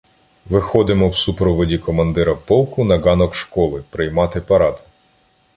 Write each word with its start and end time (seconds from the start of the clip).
Виходимо 0.49 1.09
в 1.09 1.15
супроводі 1.17 1.77
командира 1.77 2.35
полку 2.35 2.83
на 2.83 2.97
ґанок 2.97 3.35
школи 3.35 3.83
"приймати 3.89 4.41
парад". 4.41 4.83